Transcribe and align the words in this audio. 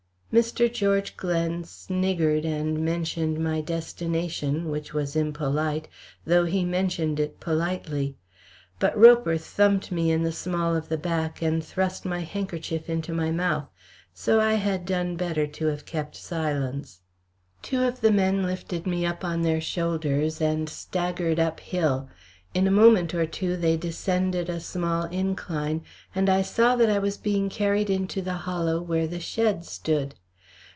Mr. 0.31 0.71
George 0.73 1.17
Glen 1.17 1.61
sniggered 1.65 2.45
and 2.45 2.79
mentioned 2.79 3.37
my 3.37 3.59
destination, 3.59 4.69
which 4.71 4.93
was 4.93 5.13
impolite, 5.13 5.89
though 6.25 6.45
he 6.45 6.63
mentioned 6.63 7.19
it 7.19 7.37
politely; 7.41 8.15
but 8.79 8.97
Roper 8.97 9.35
thumped 9.37 9.91
me 9.91 10.09
in 10.09 10.23
the 10.23 10.31
small 10.31 10.73
of 10.73 10.87
the 10.87 10.97
back, 10.97 11.41
and 11.41 11.61
thrust 11.61 12.05
my 12.05 12.21
handkerchief 12.21 12.89
into 12.89 13.11
my 13.11 13.29
mouth. 13.29 13.67
So 14.13 14.39
I 14.39 14.53
had 14.53 14.85
done 14.85 15.17
better 15.17 15.45
to 15.47 15.65
have 15.67 15.85
kept 15.85 16.15
silence. 16.15 17.01
Two 17.61 17.83
of 17.83 17.99
the 17.99 18.09
men 18.11 18.41
lifted 18.43 18.87
me 18.87 19.05
up 19.05 19.25
on 19.25 19.41
their 19.41 19.59
shoulders 19.59 20.39
and 20.39 20.69
staggered 20.69 21.41
up 21.41 21.59
hill. 21.59 22.07
In 22.53 22.67
a 22.67 22.71
moment 22.71 23.13
or 23.13 23.25
two 23.25 23.57
they 23.57 23.75
descended 23.75 24.47
a 24.49 24.61
small 24.61 25.03
incline, 25.07 25.81
and 26.15 26.29
I 26.29 26.41
saw 26.41 26.77
that 26.77 26.89
I 26.89 26.99
was 26.99 27.17
being 27.17 27.49
carried 27.49 27.89
into 27.89 28.21
the 28.21 28.33
hollow 28.45 28.81
where 28.81 29.07
the 29.07 29.19
shed 29.21 29.65
stood. 29.65 30.15